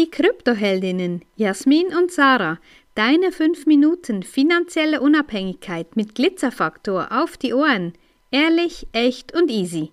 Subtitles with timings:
[0.00, 2.58] Die Kryptoheldinnen Jasmin und Sarah,
[2.94, 7.92] deine 5 Minuten finanzielle Unabhängigkeit mit Glitzerfaktor auf die Ohren.
[8.30, 9.92] Ehrlich, echt und easy.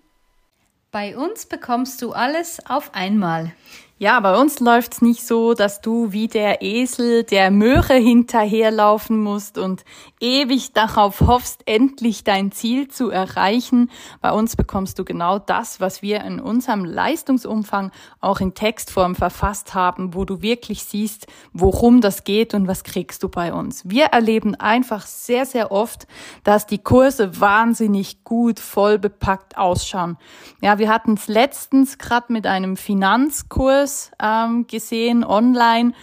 [0.92, 3.52] Bei uns bekommst du alles auf einmal.
[4.00, 9.58] Ja, bei uns läuft's nicht so, dass du wie der Esel der Möhre hinterherlaufen musst
[9.58, 9.84] und
[10.20, 13.90] ewig darauf hoffst, endlich dein Ziel zu erreichen.
[14.22, 17.92] Bei uns bekommst du genau das, was wir in unserem Leistungsumfang
[18.22, 23.24] auch in Textform verfasst haben, wo du wirklich siehst, worum das geht und was kriegst
[23.24, 23.82] du bei uns.
[23.84, 26.06] Wir erleben einfach sehr, sehr oft,
[26.44, 30.18] dass die Kurse wahnsinnig gut voll bepackt ausschauen.
[30.62, 35.94] Ja, wir hatten es letztens gerade mit einem Finanzkurs Videos ähm, gesehen online.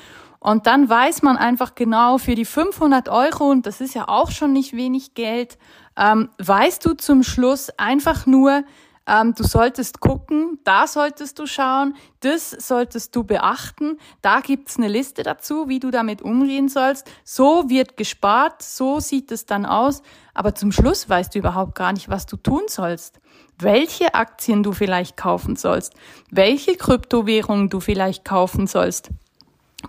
[0.40, 4.30] Und dann weiß man einfach genau, für die 500 Euro, und das ist ja auch
[4.30, 5.58] schon nicht wenig Geld,
[5.96, 8.64] ähm, weißt du zum Schluss einfach nur,
[9.06, 14.88] ähm, du solltest gucken, da solltest du schauen, das solltest du beachten, da gibt's eine
[14.88, 17.10] Liste dazu, wie du damit umgehen sollst.
[17.24, 21.92] So wird gespart, so sieht es dann aus, aber zum Schluss weißt du überhaupt gar
[21.92, 23.20] nicht, was du tun sollst.
[23.58, 25.94] Welche Aktien du vielleicht kaufen sollst,
[26.30, 29.10] welche Kryptowährungen du vielleicht kaufen sollst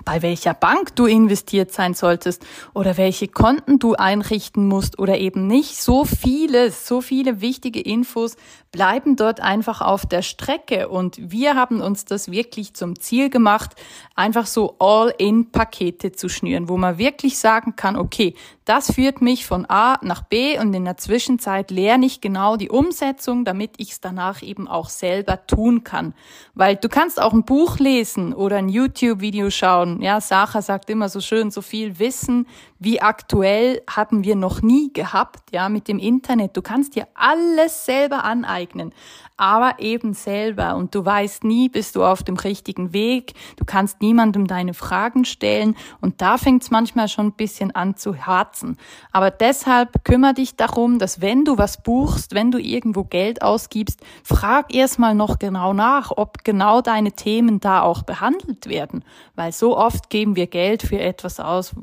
[0.03, 5.47] bei welcher Bank du investiert sein solltest oder welche Konten du einrichten musst oder eben
[5.47, 5.77] nicht.
[5.77, 8.35] So vieles, so viele wichtige Infos
[8.71, 13.71] bleiben dort einfach auf der Strecke und wir haben uns das wirklich zum Ziel gemacht,
[14.15, 18.35] einfach so All-in-Pakete zu schnüren, wo man wirklich sagen kann, okay,
[18.65, 22.69] das führt mich von A nach B und in der Zwischenzeit lerne ich genau die
[22.69, 26.15] Umsetzung, damit ich es danach eben auch selber tun kann.
[26.55, 30.01] Weil du kannst auch ein Buch lesen oder ein YouTube-Video schauen.
[30.01, 32.47] Ja, Sacha sagt immer so schön, so viel Wissen
[32.85, 36.55] wie aktuell haben wir noch nie gehabt, ja, mit dem Internet.
[36.55, 38.93] Du kannst dir alles selber aneignen
[39.37, 40.75] aber eben selber.
[40.75, 43.33] Und du weißt nie, bist du auf dem richtigen Weg.
[43.57, 45.75] Du kannst niemandem deine Fragen stellen.
[46.01, 48.77] Und da fängt es manchmal schon ein bisschen an zu harzen.
[49.11, 54.01] Aber deshalb kümmere dich darum, dass wenn du was buchst, wenn du irgendwo Geld ausgibst,
[54.23, 59.03] frag erstmal noch genau nach, ob genau deine Themen da auch behandelt werden.
[59.35, 61.73] Weil so oft geben wir Geld für etwas aus,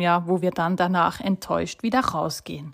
[0.00, 2.72] ja, wo wir dann danach enttäuscht wieder rausgehen.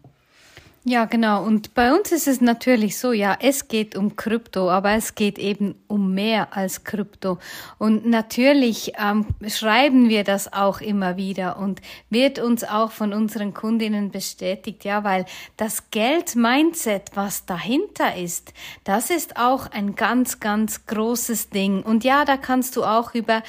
[0.89, 1.45] Ja, genau.
[1.45, 5.39] Und bei uns ist es natürlich so, ja, es geht um Krypto, aber es geht
[5.39, 7.37] eben um mehr als Krypto.
[7.77, 13.53] Und natürlich ähm, schreiben wir das auch immer wieder und wird uns auch von unseren
[13.53, 15.27] Kundinnen bestätigt, ja, weil
[15.59, 21.83] das Geld-Mindset, was dahinter ist, das ist auch ein ganz, ganz großes Ding.
[21.83, 23.43] Und ja, da kannst du auch über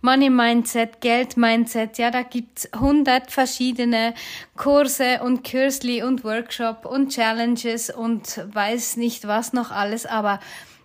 [0.00, 4.14] Money Mindset, Geld Mindset, ja, da gibt's hundert verschiedene
[4.56, 10.40] Kurse und Kürzli und Workshop und Challenges und weiß nicht was noch alles, aber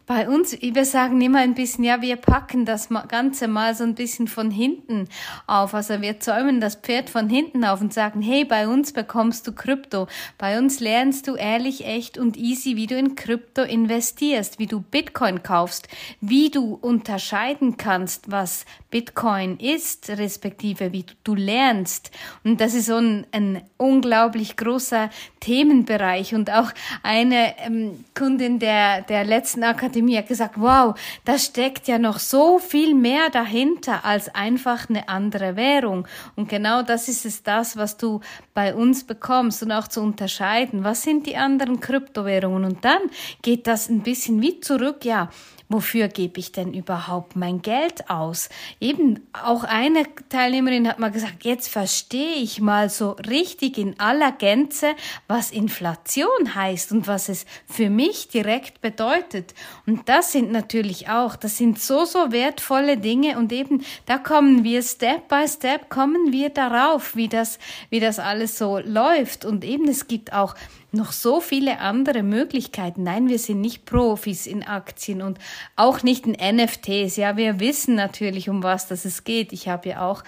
[0.08, 3.96] bei uns, wir sagen immer ein bisschen, ja, wir packen das Ganze mal so ein
[3.96, 5.08] bisschen von hinten
[5.48, 5.74] auf.
[5.74, 9.54] Also wir zäumen das Pferd von hinten auf und sagen, hey, bei uns bekommst du
[9.54, 10.08] Krypto.
[10.38, 14.82] Bei uns lernst du ehrlich, echt und easy, wie du in Krypto investierst, wie du
[14.82, 15.88] Bitcoin kaufst,
[16.20, 22.12] wie du unterscheiden kannst, was Bitcoin ist, respektive wie du lernst.
[22.44, 25.10] Und das ist so ein, ein unglaublich großer
[25.40, 26.36] Themenbereich.
[26.36, 26.72] Und auch
[27.02, 30.94] eine ähm, Kundin der, der letzten Akademie hat gesagt, wow,
[31.26, 36.08] da steckt ja noch so viel mehr dahinter als einfach eine andere Währung.
[36.36, 38.20] Und genau das ist es das, was du
[38.54, 40.84] bei uns bekommst und auch zu unterscheiden.
[40.84, 42.66] Was sind die anderen Kryptowährungen?
[42.66, 43.00] Und dann
[43.42, 45.30] geht das ein bisschen wie zurück, ja,
[45.72, 48.50] wofür gebe ich denn überhaupt mein Geld aus?
[48.82, 54.32] Eben auch eine Teilnehmerin hat mal gesagt, jetzt verstehe ich mal so richtig in aller
[54.32, 54.96] Gänze,
[55.28, 59.54] was Inflation heißt und was es für mich direkt bedeutet.
[59.86, 64.64] Und das sind natürlich auch, das sind so, so wertvolle Dinge und eben da kommen
[64.64, 67.60] wir Step by Step, kommen wir darauf, wie das,
[67.92, 69.46] wie das alles so läuft.
[69.46, 70.56] Und eben es gibt auch
[70.92, 73.04] noch so viele andere Möglichkeiten.
[73.04, 75.40] Nein, wir sind nicht Profis in Aktien und
[75.76, 77.16] auch nicht in NFTs.
[77.16, 79.54] Ja, wir wissen natürlich, um was das es geht.
[79.54, 80.24] Ich habe ja auch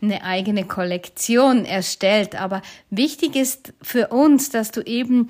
[0.00, 2.40] eine eigene Kollektion erstellt.
[2.40, 5.28] Aber wichtig ist für uns, dass du eben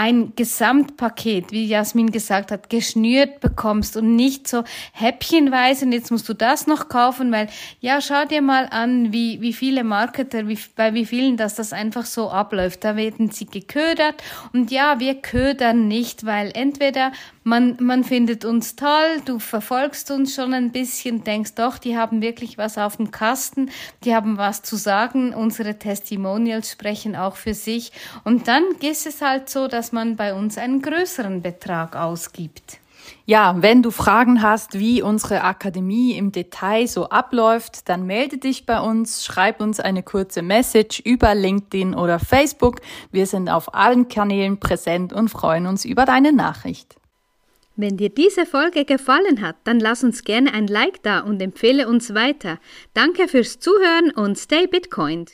[0.00, 4.64] ein Gesamtpaket, wie Jasmin gesagt hat, geschnürt bekommst und nicht so
[4.94, 7.50] häppchenweise und jetzt musst du das noch kaufen, weil
[7.80, 11.74] ja, schau dir mal an, wie, wie viele Marketer, wie, bei wie vielen das das
[11.74, 12.82] einfach so abläuft.
[12.82, 14.14] Da werden sie geködert
[14.54, 17.12] und ja, wir ködern nicht, weil entweder
[17.44, 22.22] man, man findet uns toll, du verfolgst uns schon ein bisschen, denkst doch, die haben
[22.22, 23.70] wirklich was auf dem Kasten,
[24.04, 27.92] die haben was zu sagen, unsere Testimonials sprechen auch für sich.
[28.24, 32.78] Und dann ist es halt so, dass man bei uns einen größeren Betrag ausgibt.
[33.26, 38.66] Ja, wenn du Fragen hast, wie unsere Akademie im Detail so abläuft, dann melde dich
[38.66, 42.76] bei uns, schreib uns eine kurze Message über LinkedIn oder Facebook.
[43.10, 46.94] Wir sind auf allen Kanälen präsent und freuen uns über deine Nachricht.
[47.74, 51.88] Wenn dir diese Folge gefallen hat, dann lass uns gerne ein Like da und empfehle
[51.88, 52.60] uns weiter.
[52.94, 55.32] Danke fürs Zuhören und stay Bitcoined.